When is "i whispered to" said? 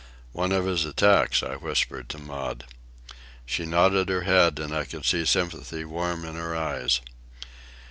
1.43-2.17